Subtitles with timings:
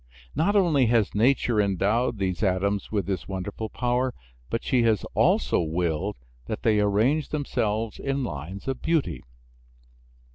[0.33, 4.15] Not only has nature endowed these atoms with this wonderful power,
[4.49, 6.15] but she has also willed
[6.47, 9.21] that they arrange themselves in lines of beauty.